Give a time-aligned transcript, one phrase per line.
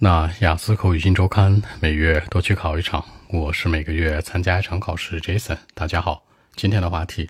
[0.00, 5.20] 那雅思口语新周刊每月都去考一场，我是每个月参加一场考试。
[5.20, 6.22] Jason，大家好，
[6.54, 7.28] 今天的话题，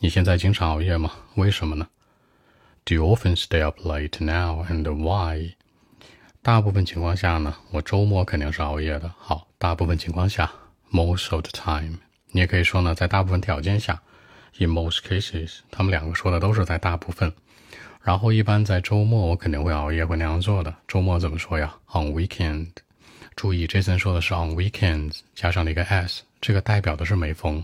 [0.00, 1.10] 你现在经常熬夜吗？
[1.36, 1.88] 为什么呢
[2.84, 5.54] ？Do you often stay up late now and why？
[6.42, 9.10] 大部分情况下呢，我周末肯定是熬夜的。
[9.16, 10.52] 好，大部分情况下
[10.92, 11.94] ，most of the time，
[12.32, 13.98] 你也可以说呢，在大部分条件下
[14.58, 17.32] ，in most cases，他们两个说的都是在大部分。
[18.02, 20.74] 然后一般在周末，我肯定会熬夜，会那样做的。
[20.88, 22.68] 周末怎么说呀？On weekend。
[23.36, 27.62] 注意，Jason 说的是 on weekends，加上了一个 s，这个代表的是每逢，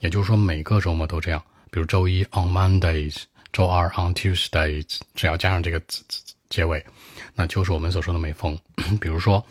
[0.00, 1.42] 也就是说每个周末都这样。
[1.70, 3.22] 比如周一 on Mondays，
[3.52, 6.84] 周二 on Tuesdays，只要加上这个字字结尾，
[7.34, 8.58] 那就是我们所说的每逢。
[9.00, 9.44] 比如说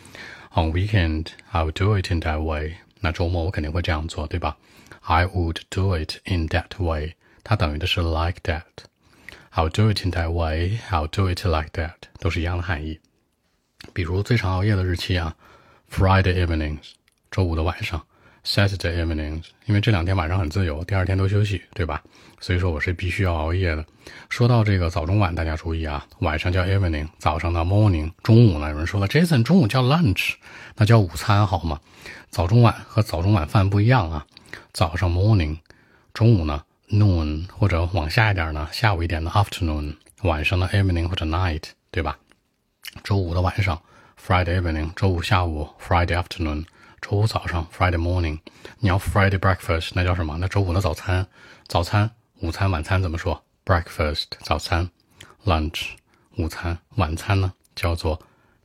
[0.54, 2.76] on weekend，I would do it in that way。
[2.99, 4.55] 那周末我肯定会这样做，对吧
[5.02, 7.13] ？I would do it in that way。
[7.43, 8.63] 它等于的是 like that。
[9.55, 10.80] I'll do it in that way.
[10.90, 13.00] I'll do it like that，都是一样的含义。
[13.94, 15.34] 比如最常熬夜的日期啊
[15.90, 16.80] ，Friday evenings，
[17.32, 18.05] 周五的晚上
[18.44, 22.04] ；Saturday evenings，因为这两天晚上很自由，第二天都休息，对吧？
[22.41, 23.85] 所以说我是必须要熬夜的。
[24.29, 30.34] 说到这个早中晚，大家注意啊，晚上叫 evening，早上的 morning，中午呢，有人说了，Jason 中午叫 lunch，
[30.76, 31.79] 那叫午餐好吗？
[32.29, 34.27] 早中晚和早中晚饭不一样啊，
[34.74, 35.60] 早上 morning，
[36.13, 42.18] 中午呢？noon 或者往下一点呢，下午一点的 afternoon，晚上的 evening 或者 night，对吧？
[43.04, 43.82] 周五的晚上
[44.20, 46.66] Friday evening，周五下午 Friday afternoon，
[47.02, 48.40] 周五早上 Friday morning。
[48.80, 50.38] 你要 Friday breakfast，那叫什么？
[50.40, 51.28] 那周五的早餐。
[51.68, 52.10] 早餐、
[52.41, 54.90] 午餐、晚餐怎么说？breakfast 早餐
[55.46, 55.88] ，lunch
[56.38, 58.22] 午餐，晚餐呢叫做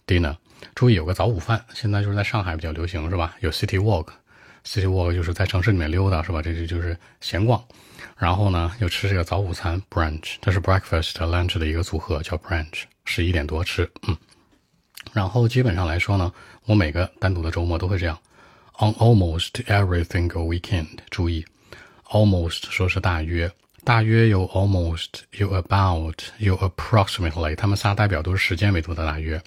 [0.07, 0.37] dinner。
[0.75, 3.35] 注意有个早午饭，现在就是在上海比较流行，是吧？
[3.41, 4.09] 有 city walk
[4.64, 6.41] City walk 就是在城市里面溜达，是吧？
[6.42, 7.62] 这就就是闲逛。
[8.16, 13.91] 然后呢，又吃这个早午餐 brunch，这是 breakfast lunch 的一个组合，叫 brunch，十一点多吃。
[14.06, 14.17] 嗯，
[15.12, 16.33] 然后基本上来说呢，
[16.67, 18.19] 我每个单独的周末都会这样。
[18.78, 21.45] On almost every single weekend，注意
[22.08, 23.50] ，almost 说是大约，
[23.83, 29.41] 大约有 almost，有 about，有 approximately，他们仨代表都是时间维度的大约。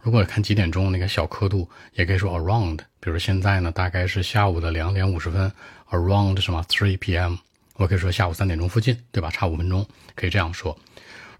[0.00, 2.78] 如果看几点钟那个小刻度，也可以说 around。
[3.00, 5.50] 比如现在呢，大概是下午的两点五十分
[5.90, 7.36] ，around 什么 three p.m。
[7.74, 9.30] 我可以说下午三点钟附近，对吧？
[9.30, 10.76] 差五分钟，可以这样说。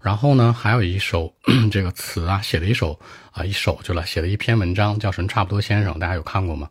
[0.01, 1.33] 然后呢，还有一首
[1.71, 2.99] 这个词啊，写了一首
[3.31, 5.27] 啊，一首就了，写了一篇文章，叫什么？
[5.27, 6.69] 差不多先生，大家有看过吗？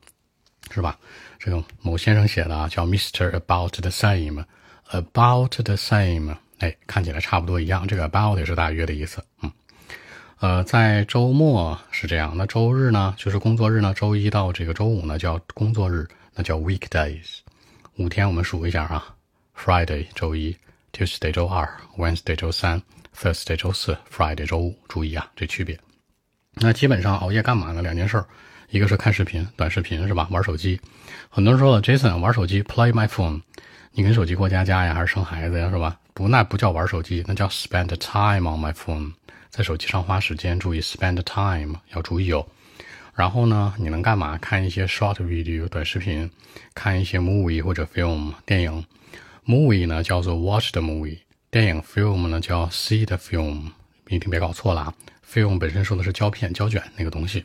[0.70, 0.98] 是吧？
[1.38, 3.90] 这个某先生写的啊，叫 Mister About the
[4.90, 7.86] About the Same，哎，看起来差不多一样。
[7.86, 9.22] 这个 About 也是大约的意思。
[9.42, 9.52] 嗯，
[10.40, 17.40] 呃，在周末是这样，那周日呢，就是工作日呢，周一到这个周五呢叫工作日，那叫 Weekdays。
[17.96, 19.14] 五天我们数一下啊。
[19.54, 20.56] Friday 周一
[20.92, 22.80] ，Tuesday 周二，Wednesday 周三
[23.14, 24.78] ，Thursday 周四，Friday 周五。
[24.88, 25.78] 注意啊，这区别。
[26.54, 27.82] 那基本上熬夜干嘛呢？
[27.82, 28.26] 两件事儿，
[28.70, 30.26] 一个是看视频，短视频是吧？
[30.30, 30.80] 玩手机。
[31.28, 33.42] 很多人说了，Jason 玩手机，Play my phone。
[33.92, 35.98] 你跟手机过家家呀，还是生孩子呀，是吧？
[36.14, 39.12] 不，那不叫玩手机，那叫 spend time on my phone，
[39.50, 40.58] 在手机上花时间。
[40.58, 42.46] 注意 spend time 要注意哦。
[43.14, 44.38] 然后呢，你能干嘛？
[44.38, 46.30] 看一些 short video 短视频，
[46.74, 48.84] 看一些 movie 或者 film 电影。
[49.44, 51.18] Movie 呢叫做 watch the movie，
[51.50, 53.70] 电影 film 呢叫 see the film，
[54.08, 54.94] 一定别搞错了啊。
[55.28, 57.44] film 本身说的是胶片、胶卷那个东西，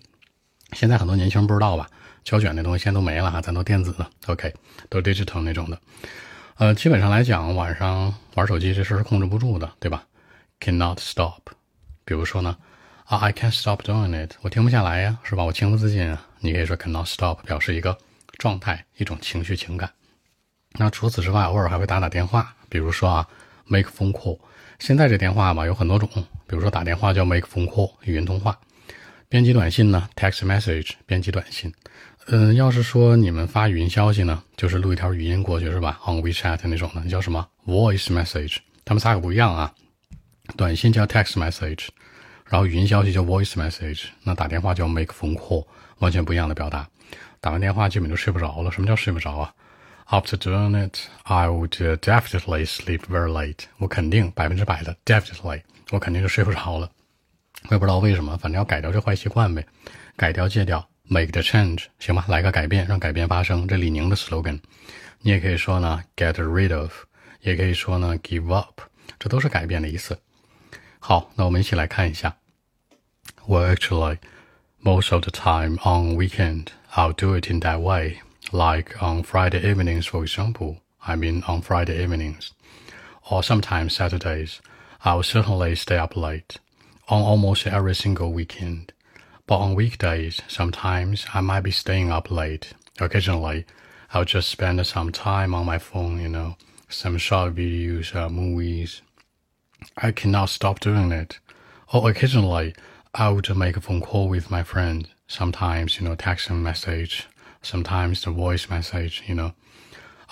[0.74, 1.90] 现在很多年轻人不知道吧？
[2.24, 4.54] 胶卷那东西现在都没了哈，咱都电子的，OK，
[4.90, 5.80] 都 digital 那种的。
[6.56, 10.06] 呃，基本上来讲，晚上玩手机这事是控制不住的，对吧
[10.60, 11.42] ？Cannot stop。
[12.06, 12.56] 比如说呢，
[13.06, 15.44] 啊，I can't stop doing it，我停不下来呀，是吧？
[15.44, 16.28] 我情不自禁啊。
[16.40, 17.98] 你可以说 cannot stop，表示一个
[18.38, 19.90] 状态、一种情绪、情感。
[20.74, 23.28] 那除此之外，偶尔还会打打电话，比如说啊
[23.66, 24.40] ，make phone call。
[24.80, 26.08] 现在这电话吧有很多种，
[26.48, 28.54] 比如说打电话叫 make phone call，语音通话；
[29.34, 31.74] 编辑短信呢，text message，编辑短信。
[32.28, 38.58] 嗯，要是说你们发语音消息呢，就是录一条语音过去是吧？on WeChat 那种的，叫什么 voice message？
[38.86, 39.74] 他们仨可不一样啊。
[40.56, 41.88] 短信叫 text message，
[42.46, 44.04] 然后语音消息叫 voice message。
[44.22, 45.66] 那打电话叫 make phone call，
[45.98, 46.88] 完全不一样的表达。
[47.42, 48.70] 打完电话基本就睡不着了。
[48.70, 49.52] 什么叫睡不着啊
[50.10, 53.64] ？After doing it, I would definitely sleep very late.
[53.80, 56.88] 我肯定百分之百的 definitely，我肯定就睡不着了。
[57.69, 59.67] 我也不知道为什么，反正要改掉这坏习惯呗，
[60.17, 63.67] 改掉戒掉，make the change，行吧，来个改变，让改变发生。
[63.67, 64.61] 这李宁的 slogan，
[65.21, 66.93] 你也可以说呢 get rid of，
[67.41, 68.81] 也可以说呢 give up，
[69.19, 70.19] 这都是改变的意思。
[70.99, 72.37] 好，那我们一起来看一下。
[73.47, 74.19] Well, actually,
[74.83, 78.19] most of the time on weekend, I'll do it in that way.
[78.53, 80.79] like on Friday evenings, for example.
[81.07, 82.53] I mean, on Friday evenings,
[83.31, 84.61] or sometimes Saturdays,
[85.05, 86.59] I will certainly stay up late
[87.10, 88.94] on almost every single weekend.
[89.46, 92.74] But on weekdays, sometimes I might be staying up late.
[93.00, 93.66] Occasionally,
[94.14, 96.56] I'll just spend some time on my phone, you know,
[96.88, 99.02] some short videos, uh, movies.
[99.98, 101.40] I cannot stop doing it.
[101.92, 102.74] Or occasionally,
[103.14, 105.08] I would make a phone call with my friend.
[105.28, 107.28] Sometimes, you know, text message,
[107.62, 109.54] sometimes the voice message, you know.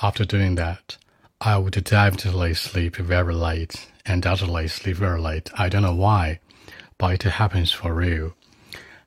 [0.01, 0.97] After doing that,
[1.39, 5.49] I would definitely sleep very late, and undoubtedly sleep very late.
[5.57, 6.39] I don't know why,
[7.00, 8.32] but it happens for real.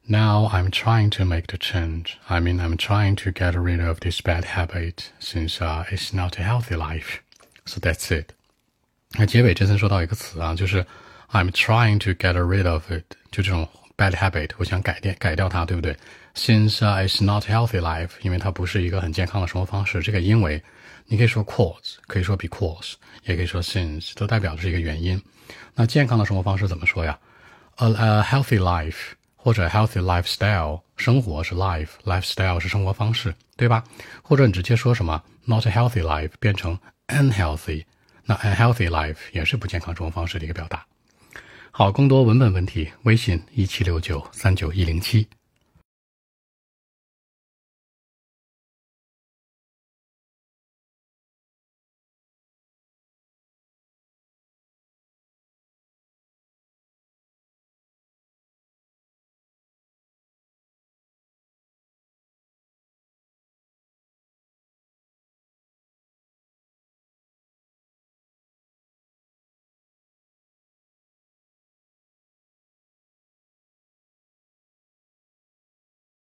[0.07, 2.17] Now I'm trying to make the change.
[2.27, 6.39] I mean, I'm trying to get rid of this bad habit since uh, it's not
[6.39, 7.19] a healthy life.
[7.65, 8.31] So that's it.
[9.17, 10.85] 那结尾这次说到一个词啊，就是
[11.31, 15.95] I'm trying to get rid of it，就这种 bad habit，我想改变改掉它，对不对？
[16.35, 20.01] Since、uh, it's not healthy life，因为它不是一个很健康的生活方式。
[20.01, 20.63] 这个因为
[21.05, 22.93] 你可以说 cause，可以说 because，
[23.25, 25.21] 也可以说 since，都代表的是一个原因。
[25.75, 27.17] 那健康的生活方式怎么说呀
[27.76, 33.84] ？A, a healthy life 或者 healthy lifestyle，生活是 life，lifestyle 是生活方式，对吧？
[34.22, 36.78] 或者你直接说什么 not healthy life 变成
[37.08, 37.84] unhealthy，
[38.24, 40.84] 那 unhealthy life 也是不健康生活方式的一个表达。
[41.70, 45.26] 好，更多文本问题，微信一七六九三九一零七。